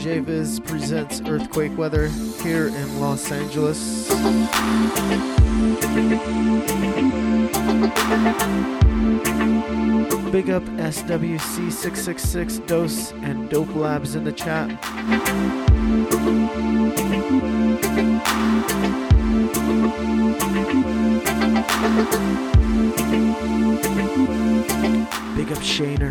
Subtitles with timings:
[0.00, 2.08] JVIZ presents earthquake weather
[2.42, 4.08] here in Los Angeles.
[10.32, 10.62] Big up
[11.30, 14.68] WC666 Dose and Dope Labs in the chat.
[25.36, 26.10] Big up Shaner.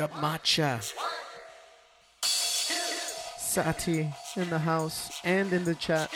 [0.00, 0.92] Up Matcha.
[2.22, 6.10] Sati in the house and in the chat.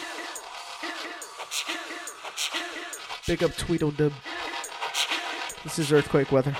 [3.27, 4.12] Big up Tweedledub.
[5.64, 6.57] This is earthquake weather.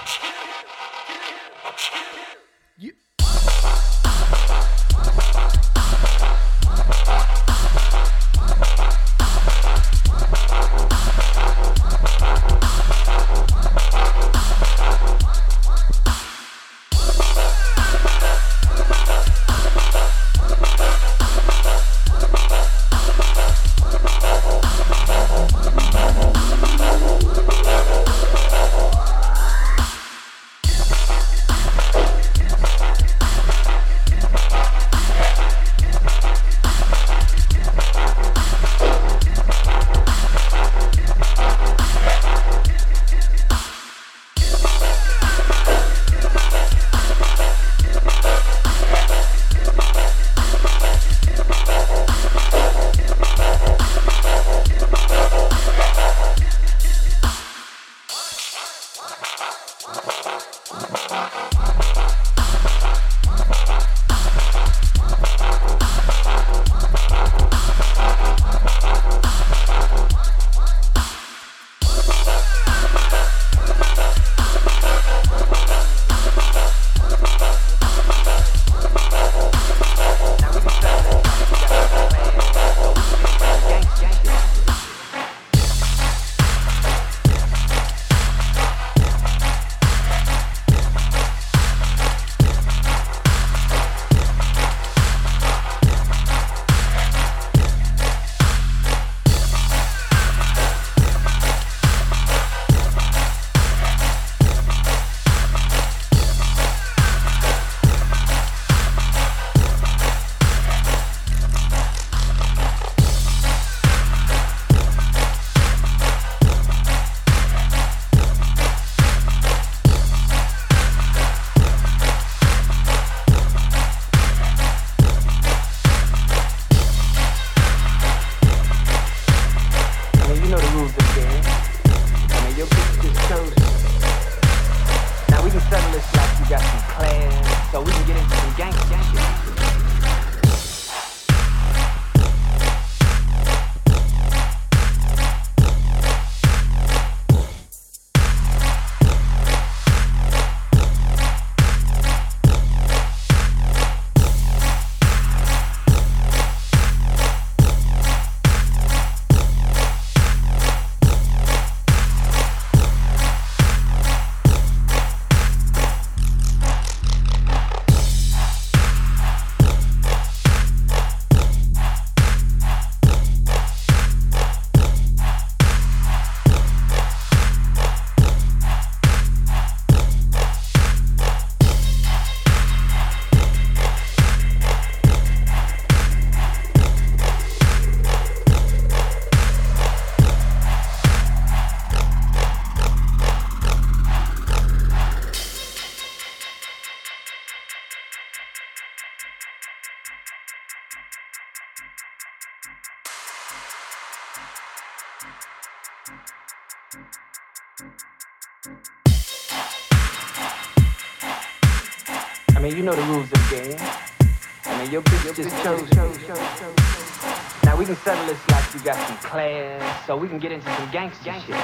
[220.33, 221.62] Can get into some gangster shit.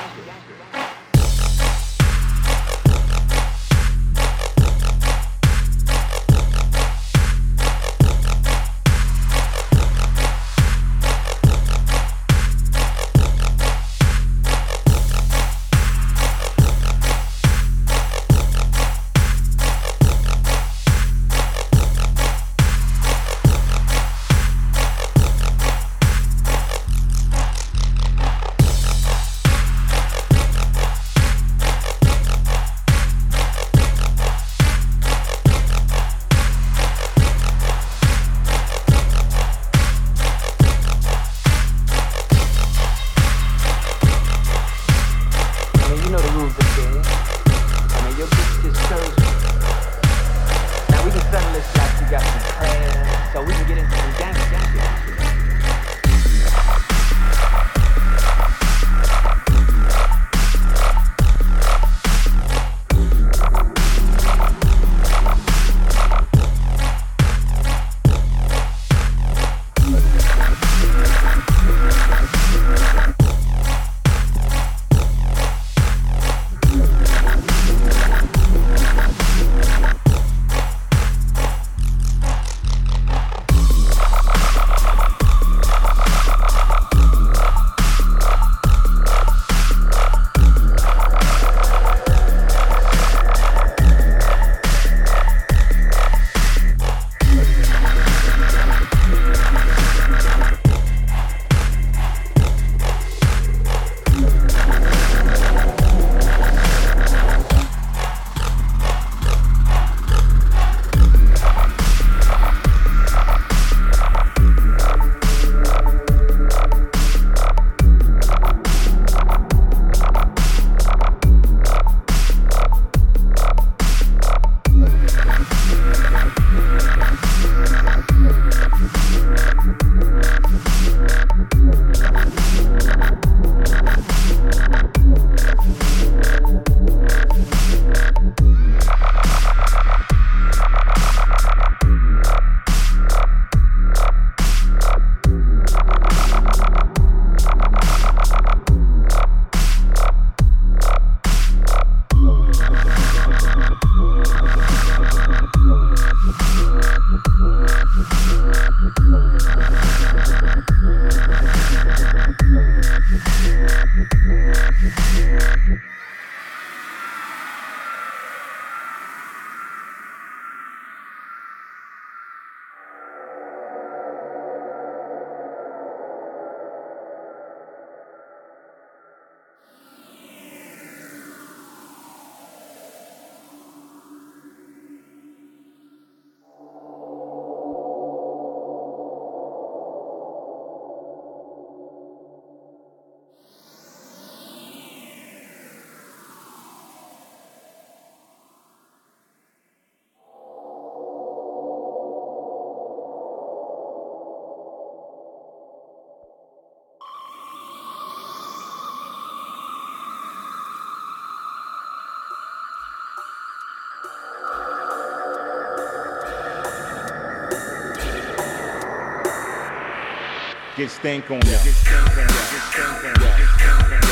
[220.79, 221.43] Get stank on ya.
[221.43, 222.27] Get on ya.
[222.69, 224.08] Get on ya.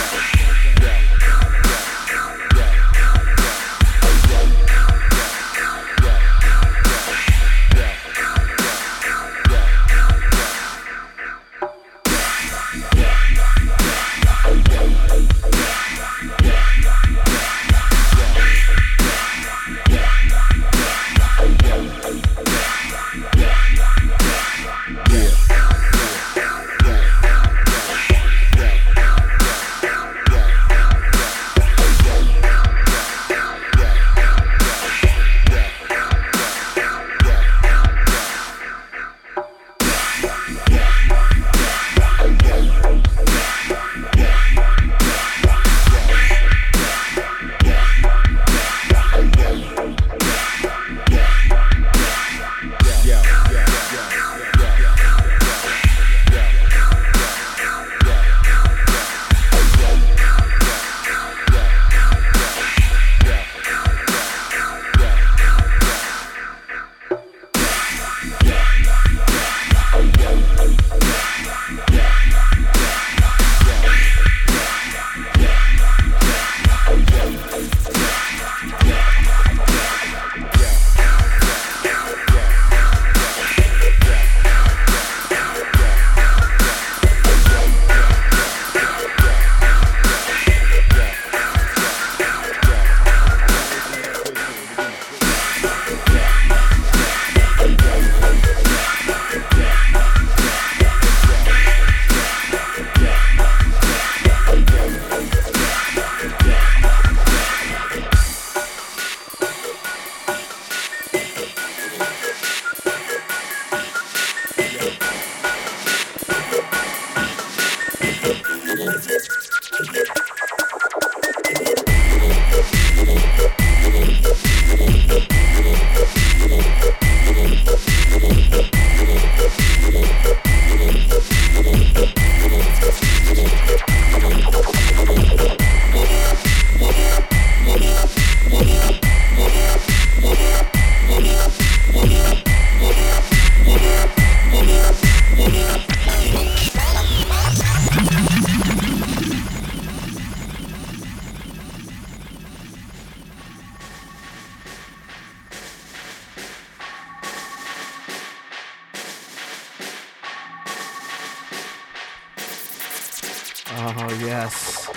[163.78, 164.88] Oh, yes.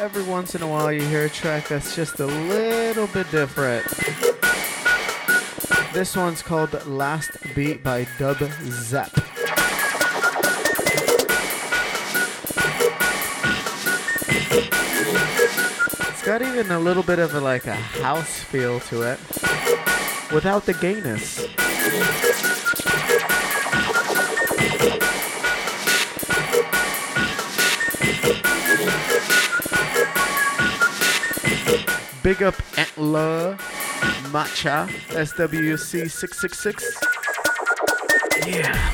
[0.00, 3.86] Every once in a while, you hear a track that's just a little bit different.
[5.92, 9.10] This one's called Last Beat by Dub Zep.
[16.08, 19.20] It's got even a little bit of a, like a house feel to it
[20.32, 21.46] without the gayness.
[32.22, 33.56] Big up Antler
[34.30, 37.00] Matcha SWC 666.
[38.46, 38.92] Yeah.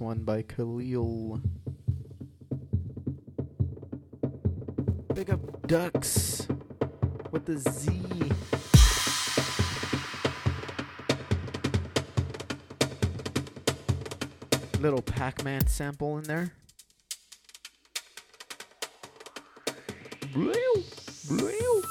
[0.00, 1.42] One by Khalil.
[5.14, 6.48] Big up Ducks
[7.30, 7.92] with the Z.
[14.80, 16.54] Little Pac Man sample in there.
[20.32, 20.54] Blue,
[21.28, 21.82] blue.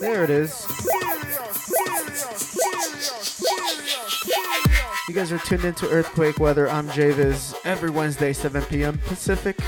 [0.00, 0.66] There it is.
[5.08, 6.70] You guys are tuned into Earthquake Weather.
[6.70, 7.54] I'm JVIZ.
[7.64, 8.98] Every Wednesday, 7 p.m.
[9.06, 9.58] Pacific.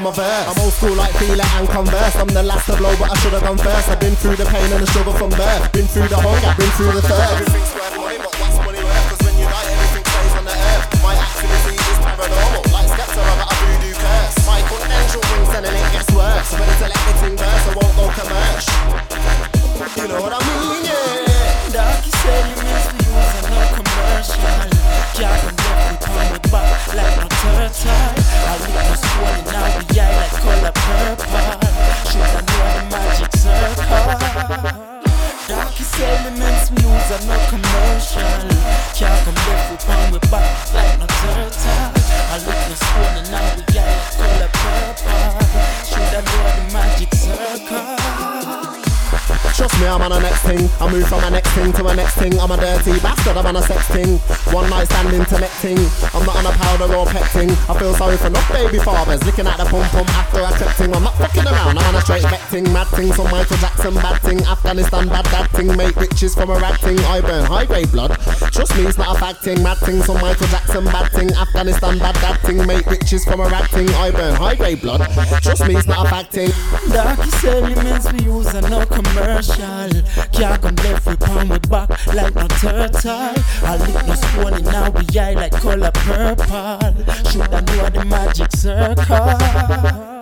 [0.00, 0.46] My verse.
[0.48, 2.16] I'm old school like it and converse.
[2.16, 3.88] I'm the last to blow, but I should have gone first.
[3.88, 5.72] I've been through the pain and the struggle from birth.
[5.72, 7.45] Been through the hunger, been through the thirst.
[60.34, 60.94] After thing.
[60.94, 62.64] I'm not fucking around, I'm on a straight bet thing.
[62.72, 64.40] Mad thing, some Michael Jackson bad thing.
[64.44, 65.76] Afghanistan bad bad thing.
[65.76, 66.98] Make riches from a rat thing.
[67.00, 68.12] I burn high grade blood.
[68.52, 69.62] Trust me, it's not a bad thing.
[69.62, 71.32] Mad thing, some Michael Jackson bad thing.
[71.32, 72.66] Afghanistan bad bad thing.
[72.66, 73.88] Make riches from a rat thing.
[73.90, 75.00] I burn high grade blood.
[75.42, 76.50] Trust me, it's not a bad thing.
[76.88, 80.02] Darkest elements we use are no commercial.
[80.32, 83.34] Can't come left with palm with back like no turtle.
[83.62, 84.64] I lick no stone in
[84.94, 87.04] we eye like color purple.
[87.30, 90.15] Should I know the magic circle?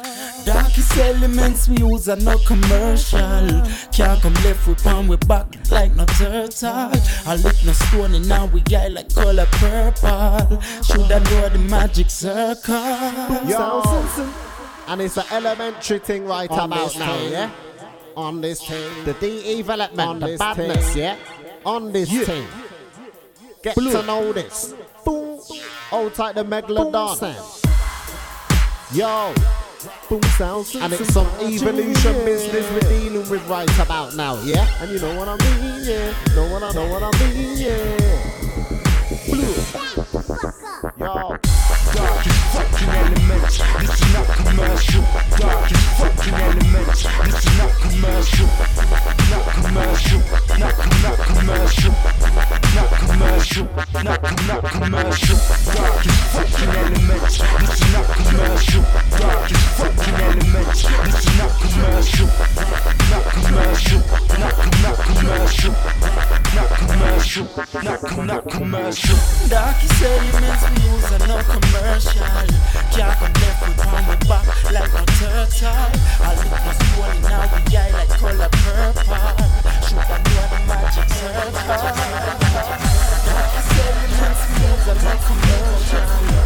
[0.44, 3.18] Darkest elements we use are no commercial.
[3.92, 6.90] Can't come left with palm with back like no turtle.
[7.26, 10.60] I lick no stone and now we eye like color purple.
[10.82, 12.74] Should I know the magic circle?
[13.48, 13.82] Yo.
[14.86, 17.32] And it's an elementary thing right On about this now, thing.
[17.32, 17.50] yeah?
[18.16, 19.04] On this thing.
[19.04, 21.16] The de-development, the badness, yeah?
[21.64, 22.46] On this thing.
[23.62, 23.92] Get Blue.
[23.92, 24.74] to know this.
[25.06, 25.40] Boom.
[25.88, 27.34] Hold tight the megalodon.
[28.92, 29.32] Yo.
[29.32, 29.63] Boom sounds.
[30.82, 34.66] And it's some evolution business we're dealing with right about now, yeah?
[34.80, 36.12] And you know what I mean, yeah?
[36.34, 38.34] Know what I know what I mean, yeah?
[39.26, 39.54] Blue.
[40.98, 41.63] Yo.
[42.04, 43.56] Dark is fucking elements.
[43.80, 45.04] This is not commercial.
[45.40, 47.00] Dark is fucking elements.
[47.24, 48.48] This is not commercial.
[49.32, 50.20] Not commercial.
[50.60, 51.94] Not not commercial.
[52.76, 53.64] Not commercial.
[54.04, 55.38] Not not commercial.
[55.72, 57.40] Dark is fucking elements.
[57.40, 58.82] This is not commercial.
[59.16, 60.80] Dark is fucking elements.
[60.84, 62.28] This is not commercial.
[63.08, 64.00] Not commercial.
[64.42, 65.72] Not not commercial.
[66.54, 67.46] Not commercial.
[67.82, 69.16] Not not commercial.
[69.48, 71.93] Darkest elements we use are no commercial.
[71.94, 73.30] Can't come
[73.62, 75.70] with palm with back like no turtle.
[76.20, 79.14] I look no stone now we eye like color purple.
[79.86, 81.54] Should I know the magic circle?
[83.30, 86.43] Darkest elements we use are no commercial.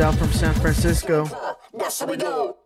[0.00, 1.26] Out from San Francisco.
[1.26, 2.63] Thank you.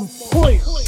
[0.00, 0.79] On point.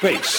[0.00, 0.29] Space.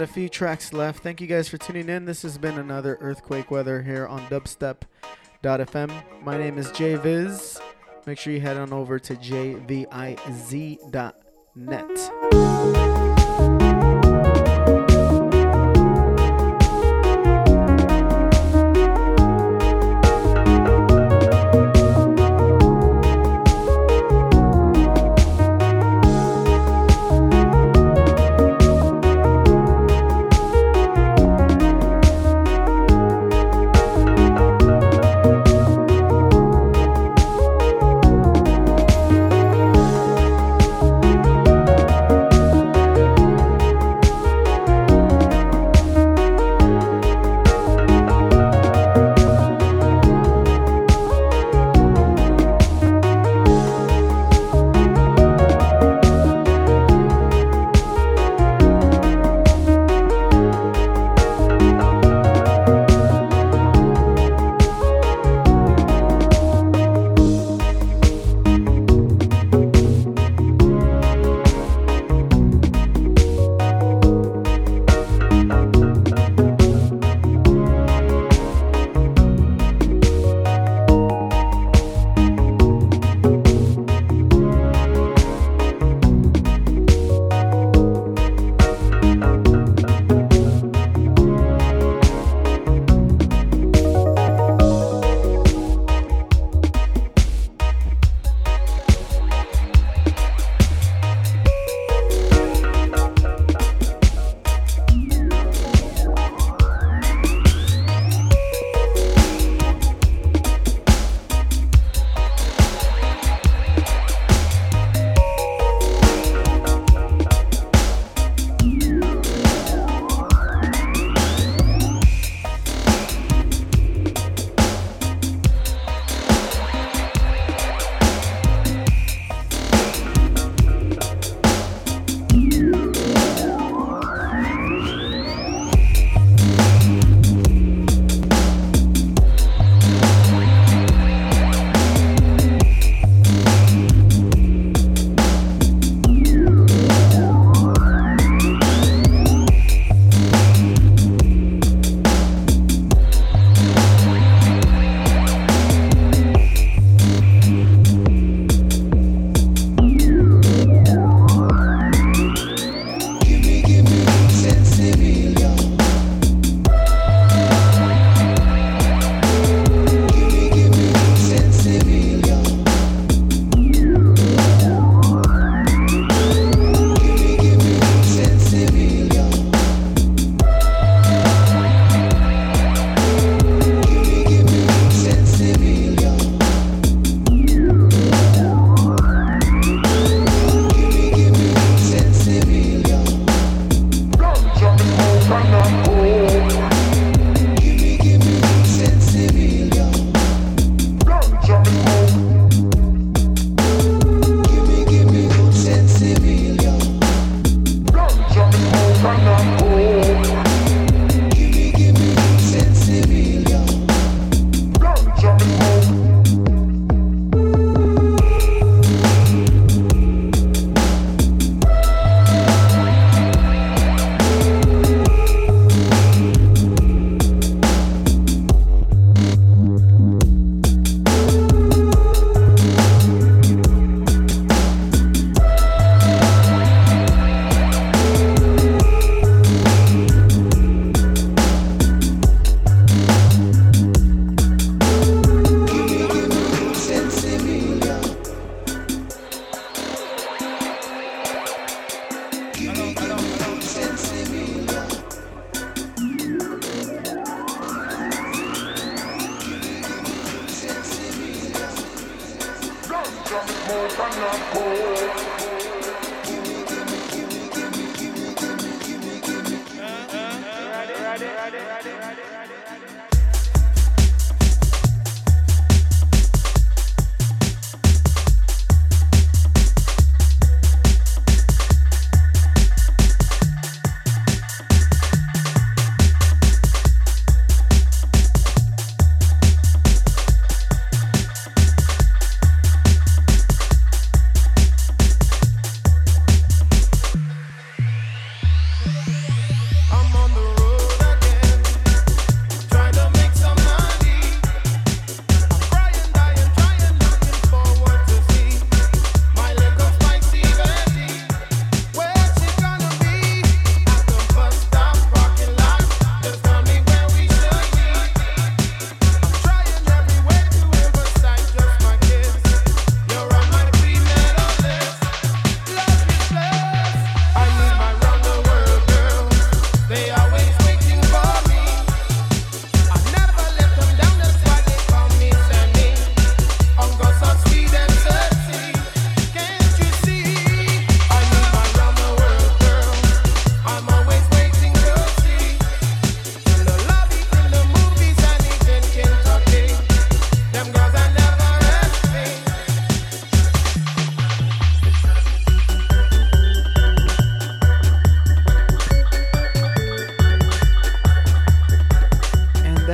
[0.00, 1.02] Got a few tracks left.
[1.02, 2.06] Thank you guys for tuning in.
[2.06, 6.22] This has been another Earthquake Weather here on dubstep.fm.
[6.22, 7.60] My name is JVIZ.
[8.06, 9.90] Make sure you head on over to jviz.net.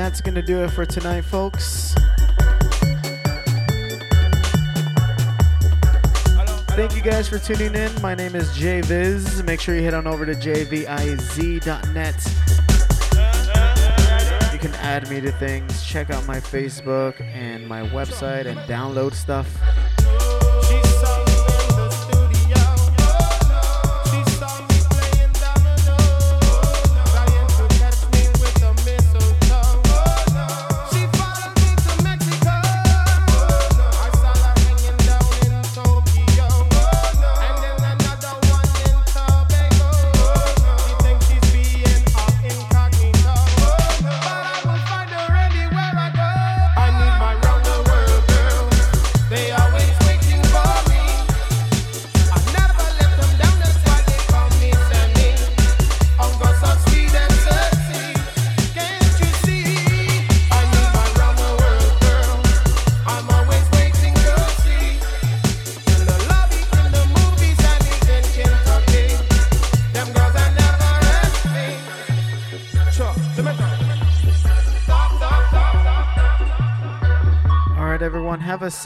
[0.07, 1.93] gonna do it for tonight, folks.
[6.77, 7.91] Thank you guys for tuning in.
[8.01, 9.45] My name is JViz.
[9.45, 12.15] Make sure you head on over to jviz.net.
[14.53, 19.13] You can add me to things, check out my Facebook and my website, and download
[19.13, 19.49] stuff.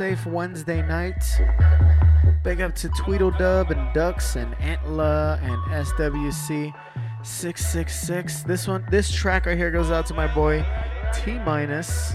[0.01, 1.22] Safe Wednesday night.
[2.43, 6.74] Big up to Tweedledub and Ducks and Antla and SWC
[7.22, 8.44] 666.
[8.44, 10.64] This one, this track right here goes out to my boy
[11.12, 12.14] T minus.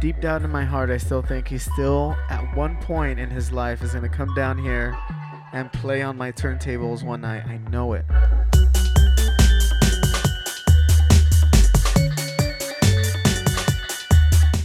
[0.00, 3.52] Deep down in my heart, I still think he's still at one point in his
[3.52, 4.98] life is gonna come down here
[5.52, 7.46] and play on my turntables one night.
[7.46, 8.04] I know it.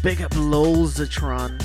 [0.03, 1.59] Big up Lolzatron.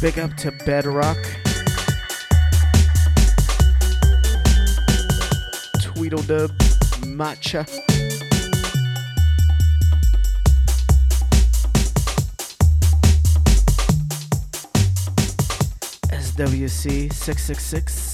[0.00, 1.16] Big up to Bedrock.
[5.80, 6.50] Tweedledub
[7.06, 7.64] Matcha.
[16.10, 18.13] SWC 666.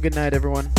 [0.00, 0.70] A good night, everyone.